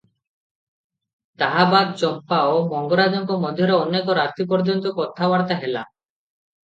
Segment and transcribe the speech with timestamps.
[1.41, 5.89] ତାହାବାଦ୍ ଚମ୍ପା ଓ ମଙ୍ଗରାଜଙ୍କ ମଧ୍ୟରେ ଅନେକ ରାତି ପର୍ଯ୍ୟନ୍ତ କଥାବାର୍ତ୍ତା ହେଲା।